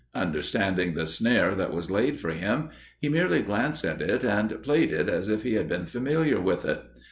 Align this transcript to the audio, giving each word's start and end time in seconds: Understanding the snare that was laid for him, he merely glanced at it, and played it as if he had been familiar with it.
Understanding 0.15 0.95
the 0.95 1.05
snare 1.05 1.53
that 1.53 1.71
was 1.71 1.91
laid 1.91 2.19
for 2.19 2.31
him, 2.31 2.69
he 2.99 3.07
merely 3.07 3.43
glanced 3.43 3.85
at 3.85 4.01
it, 4.01 4.23
and 4.25 4.63
played 4.63 4.91
it 4.91 5.07
as 5.07 5.27
if 5.27 5.43
he 5.43 5.53
had 5.53 5.69
been 5.69 5.85
familiar 5.85 6.41
with 6.41 6.65
it. 6.65 6.81